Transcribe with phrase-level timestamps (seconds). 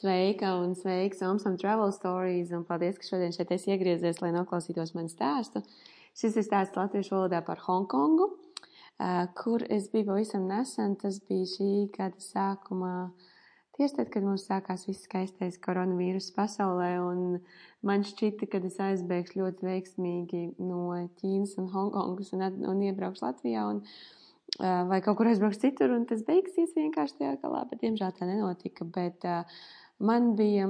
[0.00, 4.94] Sveika un sveiks Omsam Travel Stories un paldies, ka šodien šeit esi iegriezies, lai noklausītos
[4.96, 5.60] manu stāstu.
[6.16, 8.30] Šis ir stāsts latviešu valodā par Hongkongu,
[9.36, 10.94] kur es biju pavisam nesen.
[11.02, 12.94] Tas bija šī gada sākumā,
[13.76, 17.36] tieši tad, kad mums sākās viss skaistais koronavīrus pasaulē, un
[17.84, 20.86] man šķita, ka es aizbēgšu ļoti veiksmīgi no
[21.20, 23.66] Ķīnas un Hongkongas un, un iebraukšu Latvijā.
[23.74, 23.84] Un,
[24.88, 28.88] vai kaut kur aizbrauks citur, un tas beigsies vienkārši tajā galā, bet diemžēl tā nenotika.
[28.96, 29.60] Bet uh,
[30.00, 30.68] man bija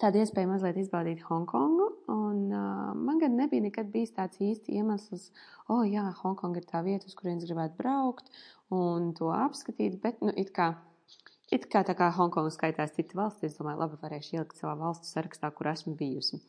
[0.00, 5.28] tāda iespēja mazliet izbaudīt Hongkongu, un uh, man gan nebija nekad bijis tāds īsti iemesls,
[5.68, 8.32] o, oh, jā, Hongkonga ir tā vieta, uz kurienes gribētu braukt
[8.74, 10.74] un to apskatīt, bet, nu, it kā.
[11.52, 15.06] It kā tā kā Hongkonga skaitās cita valsts, es domāju, labi, varēšu ielikt savā valstu
[15.06, 16.40] sarakstā, kur esmu bijusi.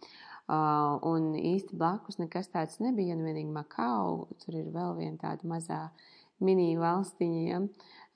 [0.45, 5.49] Uh, un īsti blakus nekas tāds nebija, nu vienīgi Makau, tur ir vēl viena tāda
[5.49, 5.79] mazā
[6.39, 7.67] mini valstiņiem,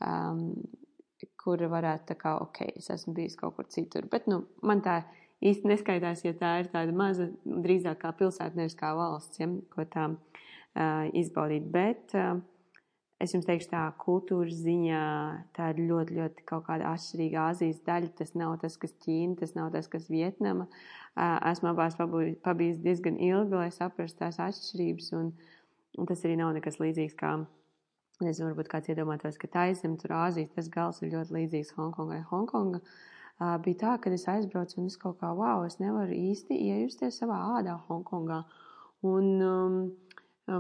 [0.06, 0.44] um,
[1.40, 4.08] kur varētu tā kā, ok, es esmu bijis kaut kur citur.
[4.12, 5.02] Bet, nu, man tā
[5.46, 9.86] īsti neskaitās, ja tā ir tāda maza, drīzāk kā pilsēta, nevis kā valsts, ja, ko
[9.88, 11.68] tā uh, izbaudīt.
[11.72, 12.42] Bet uh,
[13.24, 15.04] es jums teikšu tā, kultūras ziņā
[15.56, 18.16] tā ir ļoti, ļoti kaut kāda atšķirīga Āzijas daļa.
[18.20, 20.68] Tas nav tas, kas Ķīna, tas nav tas, kas Vietnama.
[21.16, 25.32] Uh, esmu abās pabijis diezgan ilgi, lai saprastu tās atšķirības, un,
[26.00, 27.38] un tas arī nav nekas līdzīgs kā
[28.20, 32.20] Nezinu, varbūt kāds iedomātos, ka taisnība tur Āzijas tas gals ir ļoti līdzīgs Hongkongai.
[32.28, 36.58] Hongkonga uh, bija tā, ka es aizbraucu un es kaut kā, wow, es nevaru īsti
[36.68, 38.42] iejusties savā ādā Hongkongā.
[39.08, 39.80] Un um,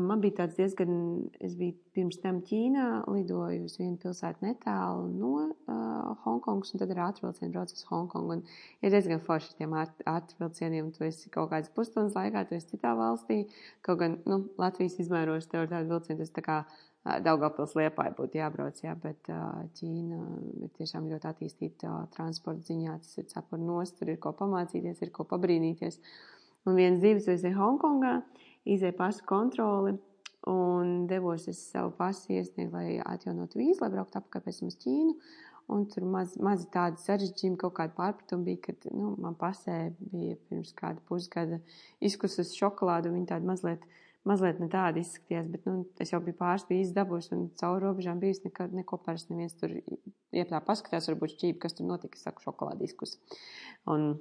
[0.07, 0.95] man bija tāds diezgan,
[1.43, 6.95] es biju pirms tam Ķīnā, lidoju uz vienu pilsētu netālu no uh, Hongkongas, un tad
[6.95, 8.39] ar ātrvilcienu braucu uz Hongkongu.
[8.39, 8.45] Un
[8.79, 13.41] ir diezgan forši tiem ātrvilcieniem, tu esi kaut kādas pusstundas laikā, tu esi citā valstī,
[13.83, 16.63] kaut gan, nu, Latvijas izmēros tev ir tāda vilciena, tas tā kā
[17.23, 19.29] Daugavpils liepāja būtu jābrauc, jā, bet
[19.77, 20.19] Ķīna
[20.65, 22.97] ir tiešām ļoti attīstīta transporta ziņā.
[23.03, 25.99] Tas ir cepur nost, tur ir ko pamācīties, ir ko pabrīnīties.
[26.67, 28.15] Un viens divas es biju Hongkongā,
[28.69, 29.95] izēju pasu kontroli
[30.49, 35.15] un devos es savu pasu iesniegt, lai atjaunotu vīzu, lai brauktu apkārt uz Ķīnu.
[35.69, 40.39] Un tur maz, maz tādi sarežģījumi, kaut kāda pārpratuma bija, kad nu, man pasē bija
[40.49, 41.59] pirms kāda pusgada
[42.01, 46.19] izkusus šokolādu, un viņi tādi mazliet uh, mazliet ne tādi izskatījās, bet nu, es jau
[46.23, 49.73] biju pāris bijis dabūs un caur robežām bijis nekad, neko parasti neviens tur
[50.35, 53.17] ieplā paskatās, varbūt šķīvi, kas tur notika, saku, šokolādiskus.
[53.89, 54.11] Un,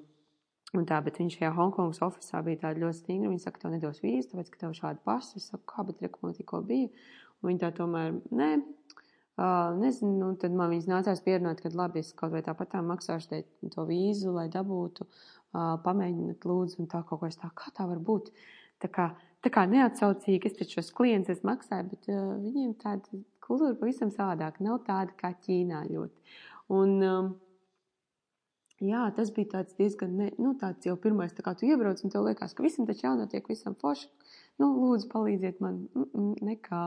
[0.79, 4.03] un tā, bet viņš šajā Hongkongas ofisā bija tāda ļoti stingra, viņi saka, tev nedos
[4.05, 6.93] vīzu, tāpēc, ka tev šādu pasu, es saku, kā, bet reku man tikko bija,
[7.43, 8.53] un viņi tā tomēr, nē,
[9.39, 12.81] Uh, nezinu, nu, tad man viņas nācās pierunāt, ka labi, es kaut vai tāpat tā
[12.83, 13.39] maksāšu
[13.71, 17.87] to vīzu, lai dabūtu, uh, pamēģināt lūdzu, un tā kaut ko es tā, kā tā
[17.87, 18.33] var būt.
[18.83, 19.07] Tā kā
[19.45, 20.51] tā kā neatsaucīgi.
[20.51, 24.65] Es taču šos klientus maksāju, bet uh, viņiem tāda kultūra pavisam savādāka.
[24.65, 26.37] Nav tāda kā Ķīnā ļoti.
[26.75, 27.31] Un, um,
[28.85, 32.13] jā, tas bija tāds diezgan, ne, nu, tāds jau pirmais, tā kā tu iebrauc un
[32.13, 34.11] tev liekas, ka visam taču jānotiek, visam forši.
[34.61, 35.87] Nu, lūdzu, palīdziet man.
[35.95, 36.85] Mm -mm, nekā.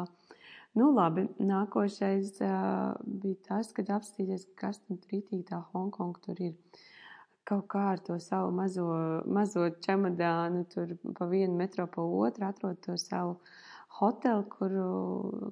[0.75, 6.53] Nu, labi, nākošais uh, bija tas, kad apstīties, kas tur rītīgi tā Hongkonga tur ir.
[6.53, 6.79] Uh,
[7.47, 8.85] kaut kā ar to savu mazo,
[9.25, 13.37] mazo čemodānu, tur pa vienu metro pa otru atrod to savu
[13.99, 14.85] hotelu, kuru,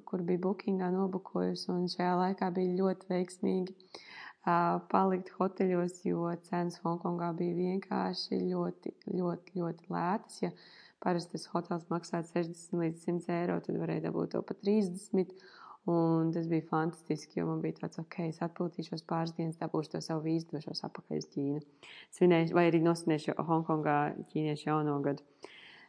[0.08, 6.80] kur bija bookingā nobukojusi, un šajā laikā bija ļoti veiksmīgi uh, palikt hoteļos, jo cenas
[6.84, 10.42] Hongkongā bija vienkārši ļoti, ļoti, ļoti lētas.
[10.46, 10.54] Ja
[11.00, 15.36] parasti tas hotels maksāja 60 līdz 100 eiro, tad varēja dabūt to pa 30.
[15.88, 20.00] Un tas bija fantastiski, jo man bija tāds, ok, es atpūtīšos pāris dienas, dabūšu to
[20.04, 21.62] savu vīzu, došos atpakaļ uz Ķīnu.
[22.18, 23.96] Svinēšu, vai arī nosvinēšu Hongkongā
[24.32, 25.24] ķīniešu jauno gadu.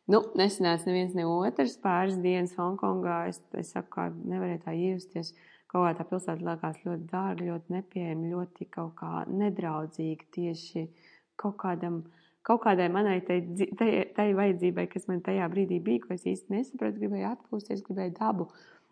[0.10, 3.26] Nu, nesanāca neviens ne otrs pāris dienas Hongkongā.
[3.32, 5.36] Es, es saku, kā nevarēju tā ievesties.
[5.72, 10.88] Kaut kā tā pilsēta liekas ļoti dārga, ļoti nepieejama, ļoti kaut kā nedraudzīga tieši
[11.40, 12.02] kaut kādam.
[12.42, 17.28] Kaut kādai manai tai vajadzībai, kas man tajā brīdī bija, ko es īsti nesapratu, gribēju
[17.36, 18.48] atpūsties, gribēju dabu.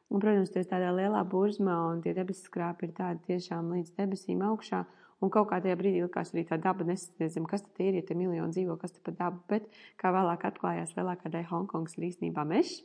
[0.09, 3.93] Un, protams, tu esi tādā lielā burzmā, un tie debesu skrāpi ir tādi tiešām līdz
[3.99, 4.81] debesīm augšā.
[5.21, 8.55] Un kaut kādā brīdī likās arī tā daba, nezinu, kas tad ir, ja te miljoni
[8.55, 9.43] dzīvo, kas te pa dabu.
[9.51, 9.67] Bet,
[9.99, 12.79] kā vēlāk atklājās, lielākā daļa Hongkongas ir īstenībā mežs.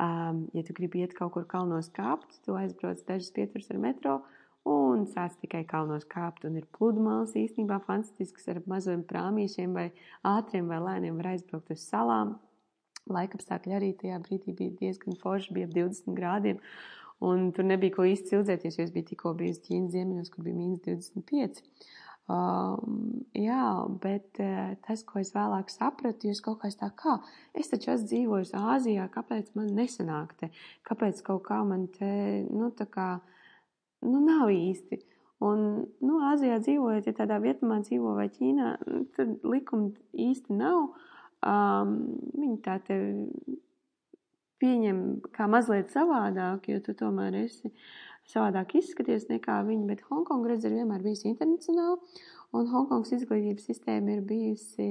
[0.00, 4.14] Um, ja tu gribi iet kaut kur kalnos kāpt, tu aizbrauc dažas pieturas ar metro
[4.64, 6.48] un sāc tikai kalnos kāpt.
[6.48, 9.90] Un ir pludmales īstenībā fantastisks ar maziem prāmīšiem vai
[10.26, 12.38] ātriem vai lēniem var aizbraukt uz salām
[13.16, 16.60] laikapstākļi arī tajā brīdī bija diezgan forši, bija ap 20 grādiem.
[17.20, 20.56] Un tur nebija ko īsti cildzēties, jo es biju tikko bijusi Ķīnas ziemeļos, kur bija
[20.56, 21.60] mīnus 25.
[22.30, 23.64] Um, jā,
[24.00, 27.16] bet uh, tas, ko es vēlāk sapratu, jūs kaut kā tā kā,
[27.58, 30.50] es taču esmu dzīvojis Āzijā, kāpēc man nesanāk te,
[30.86, 32.12] kāpēc kaut kā man te,
[32.54, 33.08] nu tā kā,
[34.06, 35.00] nu nav īsti.
[35.42, 35.64] Un,
[36.04, 38.74] nu, Āzijā dzīvojot, ja tādā Vietnamā dzīvo vai Ķīnā,
[39.16, 39.94] tad likumi
[40.28, 40.92] īsti nav.
[41.46, 41.94] Um,
[42.36, 42.98] viņi tā te
[44.60, 44.98] pieņem
[45.32, 47.72] kā mazliet savādāk, jo tu tomēr esi
[48.28, 51.96] savādāk izskaties nekā viņi, bet Hongkonga redz ir vienmēr bijusi internacionāla,
[52.52, 54.90] un Hongkongas izglītības sistēma ir bijusi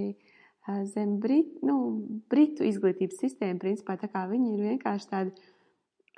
[0.89, 1.77] zem Brit, nu,
[2.29, 5.47] Britu izglītības sistēma, principā tā kā viņi ir vienkārši tādi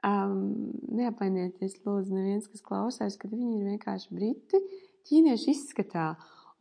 [0.01, 4.57] Um, neapvainieties, lūdzu, neviens, kas klausās, kad viņi ir vienkārši briti,
[5.05, 6.05] ķīnieši izskatā.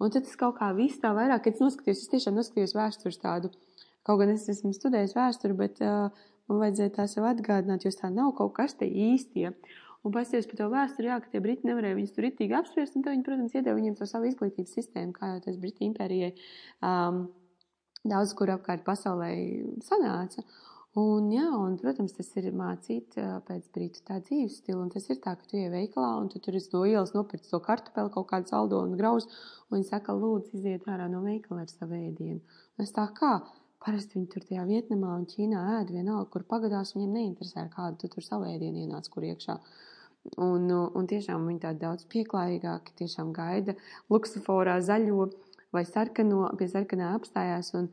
[0.00, 3.20] Un tad es kaut kā visu tā vairāk, kad es noskatījos, es tiešām noskatījos vēstures
[3.20, 3.50] tādu,
[4.08, 6.08] kaut gan es esmu studējis vēsturi, bet uh,
[6.48, 9.44] man vajadzēja tā sev atgādināt, jo tā nav kaut kas te īsti.
[9.44, 9.52] Ja.
[10.00, 13.04] Un pasties par to vēsturi, jā, ka tie briti nevarēja viņus tur ritīgi apspriest, un
[13.04, 16.30] tad viņi, protams, iedeva viņiem to savu izglītības sistēmu, kā jau tas Briti impērijai
[16.88, 17.26] um,
[18.08, 19.34] daudz kur apkārt pasaulē
[19.84, 20.46] sanāca.
[20.98, 23.14] Un, jā, un, protams, tas ir mācīt
[23.46, 24.80] pēc brītu tā dzīves stila.
[24.82, 27.60] Un tas ir tā, ka tu ej veikalā un tu tur no ielas nopirci to
[27.62, 29.30] kartupeli, kaut kādu saldo un grauzu.
[29.70, 32.40] Un viņi saka, lūdzu, iziet ārā no veikala ar savu ēdienu.
[32.74, 33.36] Un es tā kā,
[33.86, 38.10] parasti viņi tur tajā Vietnamā un Ķīnā ēd vienalga, kur pagadās, viņiem neinteresē, kādu tu
[38.16, 39.60] tur savu ēdienu ienāc, kur iekšā.
[40.42, 43.78] Un, un tiešām viņi tādi daudz pieklājīgāki, tiešām gaida
[44.10, 45.30] luksuforā zaļo
[45.72, 47.72] vai sarkano, pie sarkanā apstājās.
[47.78, 47.88] Un,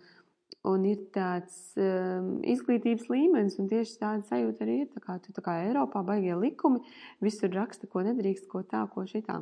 [0.68, 4.90] Un ir tāds um, izglītības līmenis, un tieši tāda sajūta arī ir.
[4.92, 6.82] Tā kā, tā kā Eiropā baigie likumi,
[7.24, 9.42] visur raksta, ko nedrīkst, ko tā, ko šitā.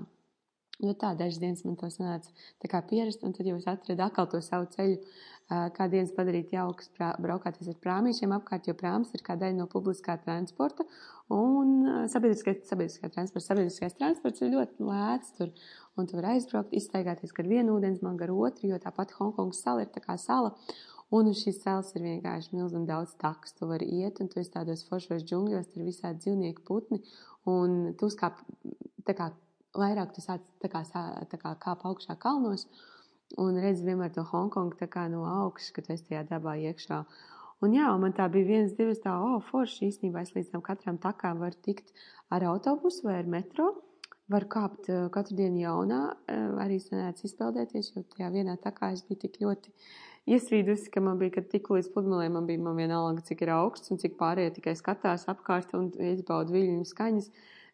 [0.83, 4.67] Nu, tā dažas dienas man to sanāca pierast, un tad jūs atradat atkal to savu
[4.73, 9.37] ceļu, uh, kā dienas padarīt jaukas, prā, braukāties ar prāmīšiem apkārt, jo prāms ir kā
[9.39, 10.83] daļa no publiskā transporta,
[11.31, 15.53] un uh, sabiedriskais, sabiedriskā transports, sabiedriskais transports ir ļoti lēts tur,
[15.95, 19.87] un tu vari aizbraukt, izstaigāties gar vienu ūdens man gar otru, jo tāpat Hongkongas sala
[19.87, 20.51] ir tā kā sala,
[21.13, 23.53] Un uz šīs salas ir vienkārši milzīgi daudz takas.
[23.53, 27.01] Tu vari iet, un tu esi tādos foršos džungļos, ir visādi dzīvnieki, putni.
[27.49, 28.41] Un tu uzkāp,
[29.05, 29.29] tā kā
[29.77, 30.81] vairāk tu sāc tā kā,
[31.29, 32.65] tā kā kāp augšā kalnos,
[33.41, 37.03] un redzi vienmēr to Hongkongu tā kā no augšas, kad esi tajā dabā iekšā.
[37.63, 40.63] Un jā, un man tā bija viens, divas tā, oh, forši īstenībā es līdz tam
[40.65, 41.93] katram takām varu tikt
[42.33, 43.69] ar autobusu vai ar metro.
[44.33, 49.03] Var kāpt uh, katru dienu jaunā, uh, arī sanāca izpeldēties, jo tajā vienā takā es
[49.05, 49.89] biju tik ļoti uh,
[50.29, 53.93] iesvīdusi, ka man bija, kad tiku līdz pludmalē, man bija man vienalga, cik ir augsts
[53.93, 57.29] un cik pārējie tikai skatās apkārt un izbauda viļņu skaņas.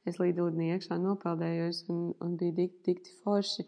[0.10, 3.68] Es līdz ūdenī iekšā nopeldējos un, un bija dikti, dikti forši.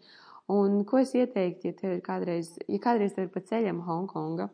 [0.50, 4.48] Un ko es ieteiktu, ja tev ir kādreiz, ja kādreiz tev ir pa ceļam Hongkonga,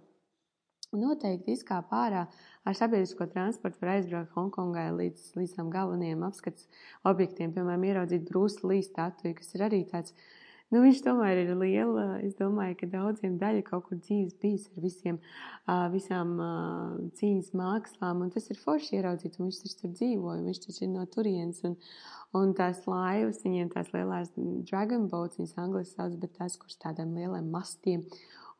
[0.96, 2.26] noteikti izkāp ārā
[2.66, 6.68] ar sabiedrisko transportu var aizbraukt Hongkongai līdz, līdz tam galvenajiem apskats
[7.06, 10.14] objektiem, piemēram, ieraudzīt Brūsa Līs statuju, kas ir arī tāds
[10.70, 12.04] Nu, viņš tomēr ir liela.
[12.22, 15.16] Es domāju, ka daudziem daļa kaut kur dzīves bijis ar visiem,
[15.90, 16.36] visām
[17.18, 18.20] cīņas mākslām.
[18.22, 21.58] Un tas ir forši ieraudzīt, un viņš taču tur dzīvoja, viņš taču ir no turienes.
[21.66, 21.74] Un,
[22.38, 24.30] un tās laivas, viņiem tās lielās
[24.70, 28.06] dragon boats, viņas angliski sauc, bet tās, kuras tādiem lieliem mastiem.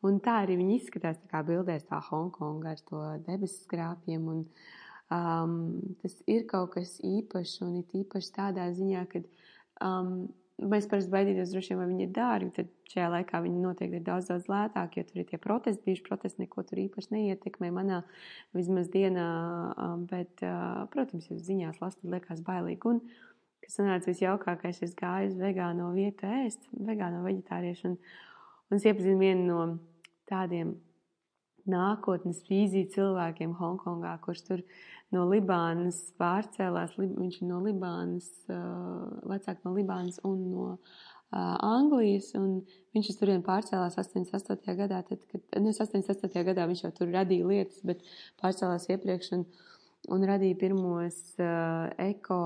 [0.03, 4.27] Un tā arī viņi izskatās tā kā bildēs tā Hongkonga ar to debesu skrāpiem.
[4.35, 4.43] Un,
[5.15, 5.55] um,
[6.03, 9.23] tas ir kaut kas īpašs un it īpaši tādā ziņā, ka
[9.87, 10.25] um,
[10.61, 14.05] mēs parasti baidītos droši vien, vai viņi ir dārgi, tad šajā laikā viņi noteikti ir
[14.05, 18.01] daudz, daudz lētāki, jo tur ir tie protesti, bijuši protesti, neko tur īpaši neietekmē manā
[18.57, 19.27] vismaz dienā,
[20.11, 20.43] bet,
[20.93, 22.93] protams, jūs ziņās lasat, liekas bailīgi.
[22.93, 23.01] Un,
[23.65, 27.99] kas sanāca visjaukākais, es gāju uz vegāno vietu ēst, vegāno veģetāriešu, un,
[28.69, 29.65] un es iepazinu vienu no
[30.31, 30.75] tādiem
[31.69, 34.63] nākotnes vīziju cilvēkiem Hongkongā, kurš tur
[35.15, 36.97] no Libānas pārcēlās.
[36.99, 38.29] Viņš ir no Libānas,
[39.27, 40.67] vecāk no Libānas un no
[41.31, 42.59] Anglijas, un
[42.95, 44.75] viņš tur vien pārcēlās 88.
[44.75, 46.31] gadā, tad, kad, ne 88.
[46.47, 48.03] gadā viņš jau tur radīja lietas, bet
[48.41, 49.31] pārcēlās iepriekš.
[49.37, 49.45] Un,
[50.11, 52.41] un radīja pirmos uh, eko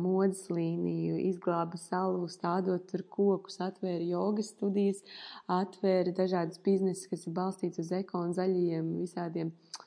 [0.00, 5.04] modes līniju, izglāba salu, stādot tur kokus, atvēra jogas studijas,
[5.52, 9.85] atvēra dažādas biznesus, kas ir balstīts uz eko un zaļiem visādiem uh,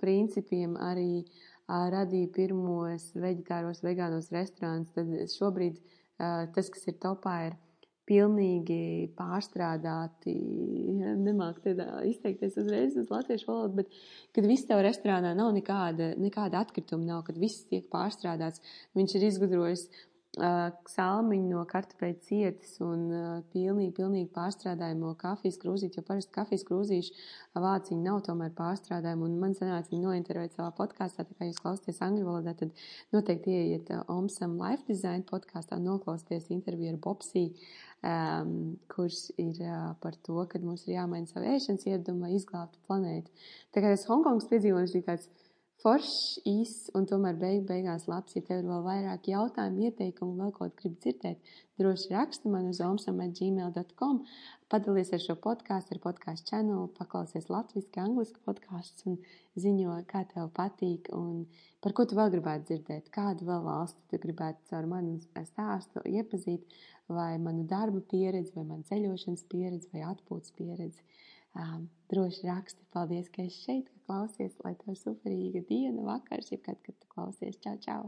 [0.00, 1.34] principiem, arī uh,
[1.68, 4.92] radīja pirmos veģetāros, vegānos restorānus.
[4.96, 7.60] Tad šobrīd uh, tas, kas ir topā, ir
[8.04, 10.34] pilnīgi pārstrādāti,
[11.24, 11.62] nemāk
[12.04, 13.94] izteikties uzreiz uz latviešu valodu, bet
[14.36, 18.60] kad viss tev restorānā nav nekāda, nekāda atkrituma nav, kad viss tiek pārstrādāts,
[18.98, 19.86] viņš ir izgudrojis
[20.34, 23.04] salmiņu no kartupeļu cietas un
[23.52, 27.14] pilnīgi, pilnīgi pārstrādājumu kafijas krūzīti, jo parasti kafijas krūzīšu
[27.62, 32.02] vāciņi nav tomēr pārstrādājumi, un man sanāca viņu nointervēt savā podkāstā, tā kā jūs klausāties
[32.02, 32.74] angļu valodā, tad
[33.14, 37.54] noteikti ieiet Omsam Life Design podkāstā, noklausieties interviju ar Bobsiju,
[38.02, 38.52] um,
[38.90, 43.30] kurš ir uh, par to, ka mums ir jāmaina savu ēšanas ieradumi, lai izglābtu planētu.
[43.70, 45.30] Tā kā tas Hongkongas piedzīvojums bija tāds
[45.84, 48.32] foršs, īss un tomēr beig beigās labs.
[48.36, 51.50] Ja tev ir vēl vairāk jautājumu, ieteikumu, vēl kaut ko gribi dzirdēt,
[51.80, 54.22] droši raksti man uz omsam.gmail.com,
[54.72, 59.18] padalies ar šo podkāstu, ar podkāstu channelu, paklausies latviski, angliski podkāstus un
[59.60, 61.44] ziņo, kā tev patīk un
[61.84, 66.64] par ko tu vēl gribētu dzirdēt, kādu vēl valsti tu gribētu caur manu stāstu iepazīt,
[67.12, 71.04] vai manu darba pieredzi, vai manu ceļošanas pieredzi, vai atpūtas pieredzi
[71.54, 72.86] um, droši raksti.
[72.94, 77.58] Paldies, ka esi šeit, ka klausies, lai tev superīga diena, vakars, jebkad, kad tu klausies.
[77.64, 78.02] Čau, čau!